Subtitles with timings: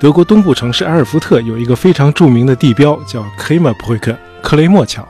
[0.00, 5.06] 德国东部城市埃尔福特有一个非常著名的地标，叫 k r e m e r b r ü c k e 克雷默桥。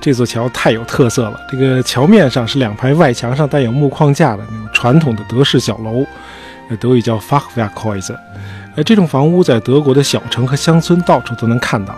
[0.00, 6.04] 这座桥太有特色了，这个桥面上是两排外墙上带有木框架的那种传统的德式小楼，
[6.68, 8.16] 呃，德语叫 f a c h w e r k h ä u s e。
[8.74, 11.94] 呃，这种房屋在德国的小城和乡村到处都能看到。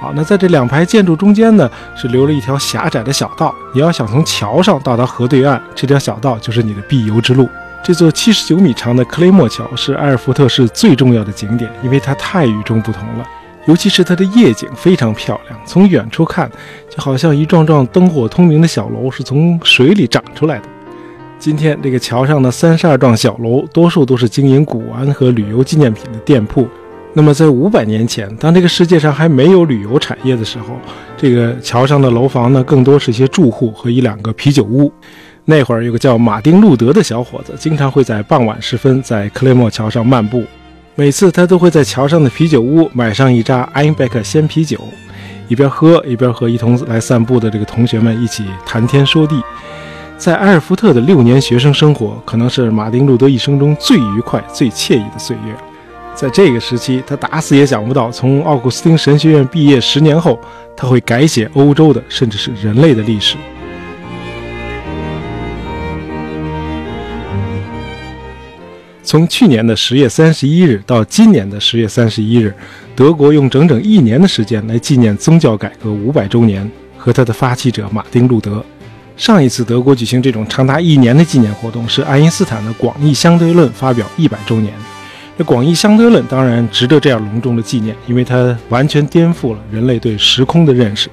[0.00, 3.54] 好，那在这两排建筑中间呢，是留了一条狭窄的小道。
[3.74, 7.46] 你要想从桥上到达河对岸，这条小道就是你的必游之路。
[7.82, 13.26] 这座七十九米长的克雷默桥是埃尔福特市最重要的景点，因为它太与众不同了。
[13.66, 16.50] 尤其是它的夜景非常漂亮，从远处看，
[16.90, 20.64] 就好像一幢幢灯火通明的小楼是从水里长出来的。
[21.38, 26.68] 今天这个桥上的三十二幢小楼，多数都是经营古玩和旅游纪念品的店铺。
[27.14, 30.78] 那么在五百年前，当这个世界上还没有旅游产业的时候，
[31.16, 34.92] 这个桥上的楼房呢，更多是一些住户和一两个啤酒屋。
[35.50, 40.44] 那会儿有个叫马丁·路德的小伙子，经常会在傍晚时分在克雷默桥上漫步。
[40.94, 44.78] 每次他都会在桥上的啤酒屋买上一扎艾因贝克鲜啤酒，
[45.48, 49.42] 一边喝一边和一同来散步的这个同学们一起谈天说地。
[50.18, 55.56] 在埃尔福特的六年学生生活，可能是马丁路德一生中最愉快、最惬意的岁月。
[56.14, 60.38] 在这个时期，他打死也想不到，从奥古斯丁神学院毕业十年后，
[60.76, 63.38] 他会改写欧洲的，甚至是人类的历史。
[69.08, 72.54] 从去年的十月三十一日到今年的十月三十一日，
[72.94, 78.62] 德国用整整一年的时间来纪念宗教改革五百周年和它的发起者马丁·路德。
[79.16, 84.74] 上一次德国举行这种长达一年的纪念活动是爱因斯坦的广义相对论发表一百周年。
[85.38, 91.08] 这广义相对论当然值得这样隆重的纪念，因为它完全颠覆了人类对时空的认识。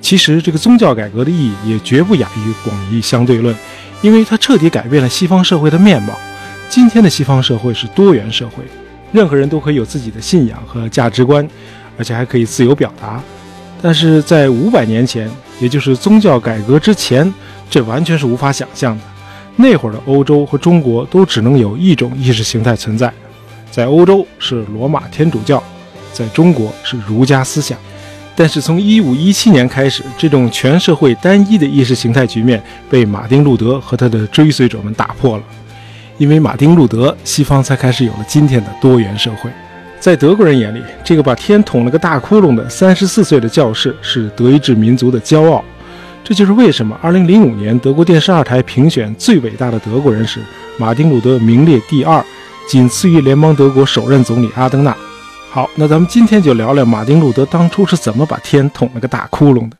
[0.00, 3.54] 其实，这个宗教改革的意义也绝不亚于广义相对论，
[4.00, 6.18] 因为它彻底改变了西方社会的面貌。
[6.70, 8.62] 今天的西方社会是多元社会，
[9.10, 11.46] 任何人都可以有自己的信仰和价值观，
[11.98, 13.20] 而且还可以自由表达。
[13.82, 15.28] 但是在五百年前，
[15.58, 17.34] 也就是宗教改革之前，
[17.68, 19.04] 这完全是无法想象的。
[19.56, 23.12] 那会儿的欧洲和中国都只能有一种意识形态存在，
[23.72, 25.60] 在欧洲是罗马天主教，
[26.12, 27.76] 在中国是儒家思想。
[28.36, 35.42] 但是从一五一七年开始，这种全社会单一的意识形态局面被马丁·路德和他的追随者们打破了。
[36.20, 39.50] 因为马丁·路德，西方才开始有了今天的多元社会。
[39.98, 45.64] 在德国人眼里，这个把天捅了个大窟窿的三十四岁的教士是德意志民族的骄傲。
[46.22, 50.40] 这就是为什么2005年德国电视二台评选最伟大的德国人时，
[50.76, 52.22] 马丁·路德名列第二，
[52.68, 54.94] 仅次于联邦德国首任总理阿登纳。
[55.50, 59.79] 好，那咱们今天就聊聊马丁·路德当初是怎么把天捅了个大窟窿的。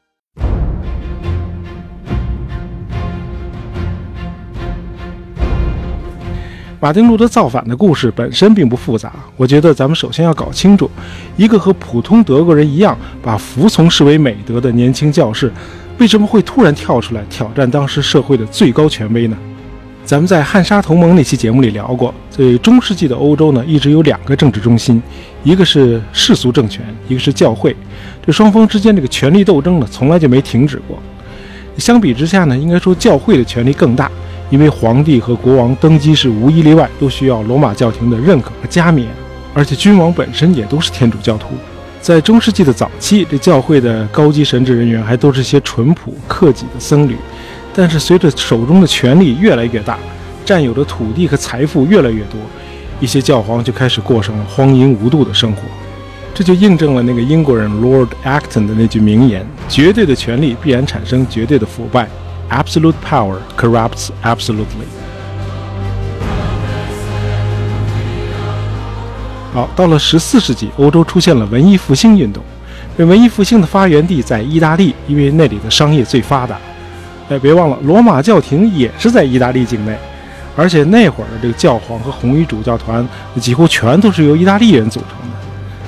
[6.82, 10.91] 马丁路德造反的故事本身并不复杂，我觉得咱们首先要搞清楚，
[11.36, 15.52] 一个和普通德国人一样把服从视为美德的年轻教士，
[15.98, 19.36] 为什么会突然跳出来挑战当时社会的最高权威呢？
[20.06, 25.02] 咱们在汉沙同盟那期节目里聊过，在中世纪的欧洲呢，一直有两个政治中心，
[25.44, 27.76] 一个是世俗政权，一个是教会，
[28.24, 30.98] 这双方之间这个权力斗争呢，从来就没停止过。
[31.76, 34.10] 相比之下呢，应该说教会的权力更大。
[34.50, 39.09] 因为皇帝和国王登基是无一例外都需要罗马教廷的认可和加冕，
[39.55, 41.49] 而且君王本身也都是天主教徒。
[42.00, 47.16] 在中世纪的早期，这教会的高级神职人员还都是些淳朴克己的僧侣。
[47.72, 49.99] 但是随着手中的权力越来越大，
[50.44, 52.41] 占有的土地和财富越来越多，
[52.99, 55.62] 一些教皇就开始过上了荒淫无度的生活。
[56.34, 62.09] 这就印证了那个英国人 Lord Acton 的那句名言：绝对的权力必然产生绝对的腐败。
[62.50, 64.87] Absolute power corrupts absolutely。
[69.55, 72.43] 好，到了十四世纪，欧洲出现了文艺复兴运动。
[72.99, 76.59] 这文艺复兴的发源地在意大利，因为那里的商业最发达。
[77.28, 79.97] 哎，别忘了，罗马教廷也是在意大利境内，
[80.56, 83.06] 而且那会儿的这个教皇和红衣主教团
[83.41, 85.37] 几乎全都是由意大利人组成的，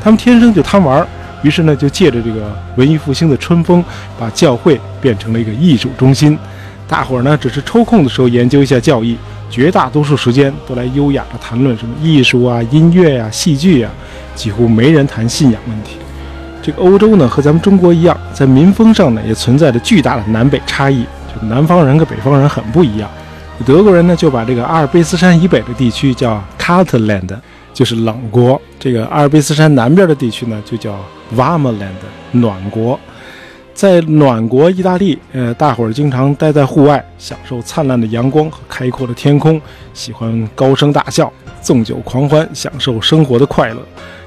[0.02, 1.06] 他们天生就贪玩。
[1.42, 3.84] 于是呢，就借着这个文艺复兴的春风，
[4.18, 6.38] 把教会变成了一个艺术中心。
[6.88, 9.16] 大伙儿呢，只是抽空的时候研究一下教义，
[9.50, 13.90] 绝大多数时间都来优雅的谈论什么艺术啊、音乐呀、戏剧呀，
[14.34, 15.96] 几乎没人谈信仰问题。
[16.62, 21.04] 这个欧洲呢，和咱们中国一样，在民风上呢，也存在着巨大的南北差异。
[21.34, 23.10] 就南方人跟北方人很不一样。
[23.64, 27.38] 德国人呢，就把这个阿尔卑斯山以北的地区叫 Kaltland，
[27.72, 30.94] 就是冷国；这个阿尔卑斯山南边的地区呢，就叫
[31.36, 31.90] Warmland，
[32.30, 32.98] 暖国。
[33.74, 39.60] 在暖国意大利，呃，大伙儿经常待在户外，享受灿烂的阳光和开阔的天空，
[39.94, 41.32] 喜欢高声大笑、
[41.62, 43.78] 纵酒狂欢，享受生活的快乐。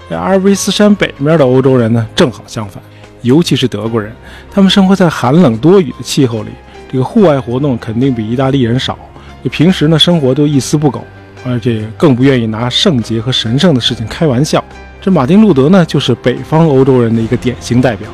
[0.09, 2.81] 在阿尔卑斯山北面的欧洲人呢，正好相反，
[3.21, 4.11] 尤其是德国人，
[4.51, 6.49] 他们生活在寒冷多雨的气候里，
[6.91, 8.97] 这个户外活动肯定比意大利人少。
[9.43, 11.03] 就平时呢，生活都一丝不苟，
[11.45, 14.63] 而且更不愿意拿圣洁和神圣的事情开玩笑。
[15.05, 18.09] 这马丁·路德呢，就是北方欧洲人的一个典型代表。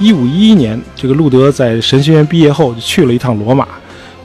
[0.00, 3.64] 一五一一年，这个路德在神学院毕业后就去了一趟罗马，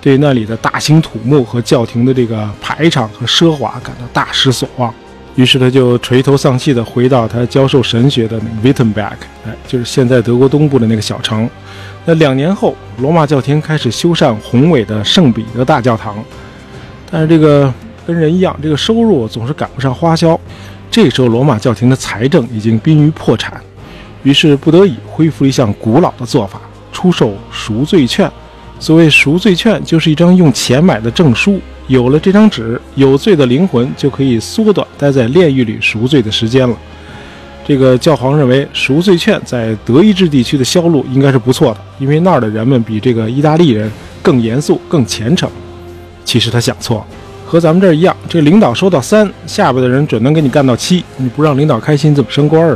[0.02, 4.92] 对那里的大兴土木和教廷的这个排场和奢华感到大失所望，
[5.36, 9.14] 于是他就垂头丧气地回到他教授神学的那个 Wittenberg，
[9.46, 11.48] 哎，就是现在德国东部的那个小城。
[12.04, 16.18] 那两年后，罗马教廷开始修缮宏伟的圣彼得大教堂，
[17.12, 17.72] 但是这个
[18.06, 20.40] 跟人一样，这个收入总是赶不上花销。
[20.90, 23.60] 这时候，罗马教廷的财政已经濒于破产。
[24.24, 26.62] 于是不得已恢复了一项古老的做法，
[26.92, 28.32] 出售赎罪券。
[28.80, 31.60] 所谓赎罪券，就是一张用钱买的证书。
[31.88, 36.76] 有了这张纸，有罪的灵魂就可以缩短待在炼狱里赎罪的时间了。
[37.66, 43.92] 这个教皇认为，赎罪券在德意志地区的销路应该是不错的，因为那儿的人们比这个意大利人
[44.22, 45.50] 更严肃、更虔诚。
[46.24, 47.06] 其实他想错了，
[47.54, 51.06] 和咱们这儿一样，这领导收到三，下边的人准能给你干到七。
[51.18, 52.76] 你不让领导开心，怎么升官啊？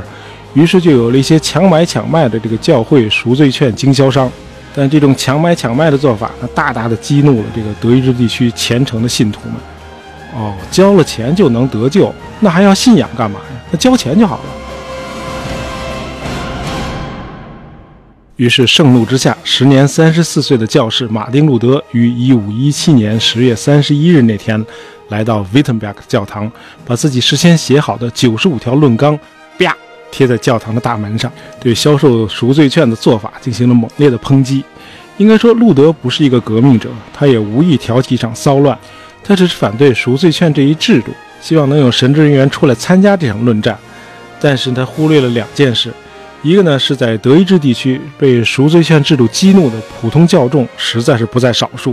[0.54, 4.32] 于是就有了一些强买强卖的这个教会赎罪券经销商，
[4.76, 9.56] 但这种强买强卖的做法，那大大的激怒了这个德意志地区虔诚的信徒们。
[10.36, 13.60] 哦，交了钱就能得救，那还要信仰干嘛呀？
[13.72, 14.44] 那交钱就好了。
[18.38, 24.64] 于是盛怒之下，时年三十四岁的教士马丁·路德于一五一七年十月三十一日那天，
[25.10, 26.52] 来到 Wittenberg 教堂，
[26.86, 29.20] 把自己事先写好的九十五条论纲，
[29.58, 29.76] 啪。
[30.12, 34.64] 贴在教堂的大门上，对销售赎罪券的做法进行了猛烈的抨击。
[35.18, 38.78] 应该说，路德不是一个革命者，他也无意挑起一场骚乱，
[39.24, 41.12] 他只是反对赎罪券这一制度，
[41.42, 43.78] 希望能有神职人员出来参加这场论战。
[44.40, 45.92] 但是他忽略了两件事：
[46.48, 51.92] 一个呢是在德意志地区被赎罪券制度激怒的普通教众实在是不在少数；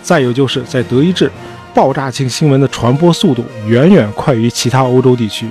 [0.00, 1.28] 再有就是在德意志，
[1.74, 5.48] 爆炸性新闻的传播速度远远快于其他欧洲地区。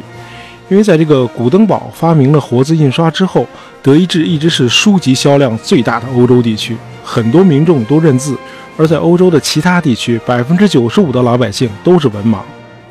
[0.69, 3.45] 因为在这个古登堡发明了活字印刷之后，
[3.81, 8.37] 德意志一直是书籍销量最大的欧洲地区，很多民众都认字。
[8.77, 12.37] 而在欧洲的其他地区，百分之九十五的老百姓都是文盲。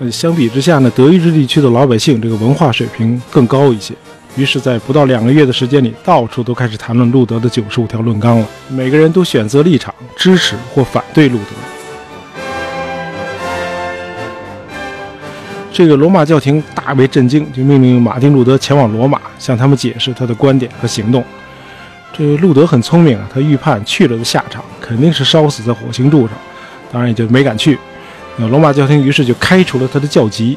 [0.00, 3.94] 呃，相比之下呢，德意志地区的老百姓这个文化水平更高一些。
[4.36, 8.46] 于是，在不到两个月的时间里，到处都开始谈论路德的九十五条论纲了。
[8.68, 11.44] 每个人都选择立场，支持或反对路德。
[15.72, 21.24] 这个罗马教廷大为震惊，就命令马丁·路德前往罗马，向他们解释他的观点和行动。
[22.16, 26.36] 这路德很聪明啊，他预判去了的下场肯定是烧死在火星柱上，
[26.92, 27.76] 当然也就没敢去。
[28.36, 30.56] 那罗马教廷于是就开除了他的教籍。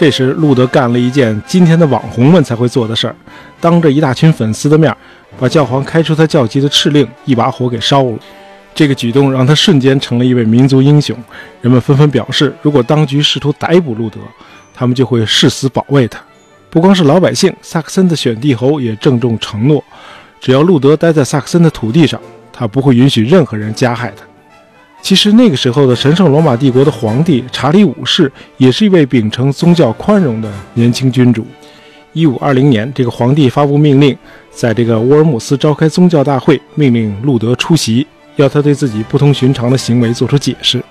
[0.00, 3.14] 这时，路德干了一件今天的网红们才会做的事儿，
[3.60, 4.90] 当着一大群粉丝的面，
[5.38, 8.18] 把教皇开除他教籍的敕令一把火给烧了。
[8.74, 11.14] 这个举动让他瞬间成了一位民族英雄，
[11.60, 14.18] 人们纷纷表示，如果当局试图逮捕路德，
[14.72, 16.18] 他们就会誓死保卫他。
[16.70, 19.84] 不光是老百姓，萨克森的选帝侯也郑重承诺，
[20.40, 22.18] 只要路德待在萨克森的土地上，
[22.50, 24.24] 他不会允许任何人加害他。
[25.02, 31.46] 其实那个时候的神圣罗马帝国的皇帝查理五世也是一位秉承宗教宽容的年轻君主。
[32.12, 34.16] 一五二零年，这个皇帝发布命令，
[34.50, 38.06] 在这个沃尔姆斯召开宗教大会，命令路德出席。
[38.36, 40.82] 要他对自己不同寻常的行为做出解释，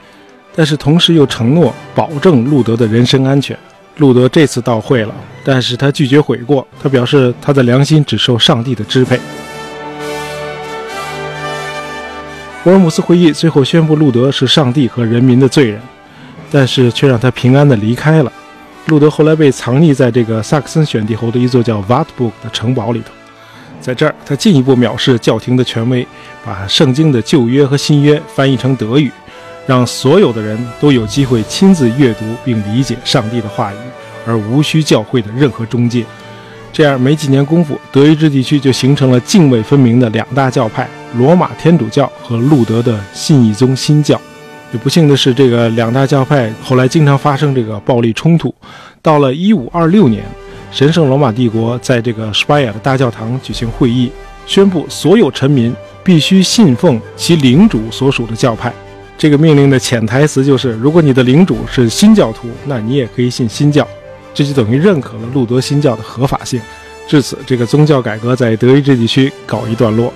[0.56, 3.58] 但是同时又承诺保证路德的人身安全。
[3.98, 9.20] 路德这次到会了，但是他拒绝悔过，他表示他的良心只受上帝的支配。
[12.70, 15.82] 沃尔姆斯会议最后宣布路德是上帝和人民的罪人，
[16.52, 18.32] 但是却让他平安的离开了。
[18.86, 23.08] 路德后来被藏匿在这个萨克森选帝侯的一座叫 Wartburg 的城堡里头。
[23.82, 26.06] 在这儿，他进一步藐视教廷的权威，
[26.46, 29.12] 把圣经的旧约和新约翻译成德语，
[29.66, 33.78] 让所有的人都有机会亲自阅读并理解上帝的话语，
[34.28, 36.06] 而无需教会的任何中介。
[36.80, 44.18] 这样没几年功夫，德意志地区就形成了泾渭分明的两大教派：罗马天主教和路德的信义宗新教。
[44.72, 48.56] 也不幸的是，这个两大教派后来经常发生这个暴力冲突。
[49.02, 50.24] 到了1526年。
[50.72, 54.10] 神圣罗马帝国在这个施巴亚的大教堂举行会议，
[54.46, 58.72] 宣布所有臣民必须信奉其领主所属的教派。
[59.18, 63.86] 这个命令的潜台词就是：如果你的领主是新教徒，那你也可以信新教。
[64.34, 66.62] 这就等于认可了路德新教的合法性。
[67.08, 70.14] 至此，这个宗教改革在德意志地区告一段落。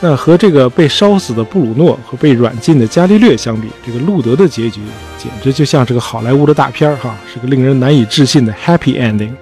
[0.00, 4.80] 那和这个被烧死的布鲁诺和被软禁的伽利略相比，这个路德的结局
[5.18, 9.32] 简直就像是个好莱坞的大片儿哈，是个令人难以置信的 happy ending。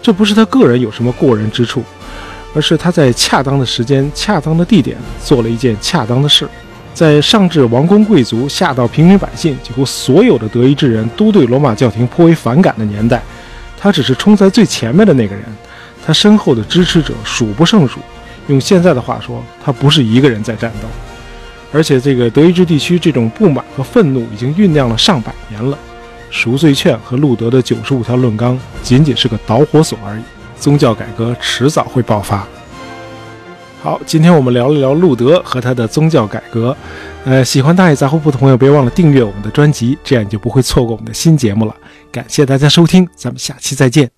[0.00, 1.82] 这不是他个人有什么过人之处，
[2.54, 6.48] 而是他在恰当的时间、恰当的地点做了一件恰当的事。
[6.94, 13.22] 在上至王公贵族，下到平民百姓，几乎所有的德意志人都对罗马教廷颇为反感的年代，
[13.78, 15.44] 他只是冲在最前面的那个人。
[16.04, 17.98] 他身后的支持者数不胜数。
[18.48, 20.86] 用现在的话说，他不是一个人在战斗，
[21.72, 25.76] 而且这个德意志地区这种不满和愤怒已经酝酿了上百年了。
[26.30, 30.22] 赎罪券和路德的九十五条论纲仅仅是个导火索而已，
[30.60, 32.46] 宗教改革迟早会爆发。
[33.82, 36.76] 好，今天我们聊了聊路德和他的宗教改革。
[37.24, 41.74] 呃，喜欢大爷杂货铺的朋友，别忘了订阅我们的专辑，这样你就不会错过我们的新节目了。
[42.10, 44.15] 感谢大家收听，咱们下期再见。